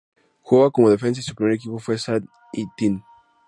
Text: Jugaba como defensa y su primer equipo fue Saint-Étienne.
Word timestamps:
Jugaba 0.43 0.71
como 0.71 0.89
defensa 0.89 1.19
y 1.19 1.23
su 1.23 1.35
primer 1.35 1.53
equipo 1.53 1.77
fue 1.77 1.95
Saint-Étienne. 1.99 3.03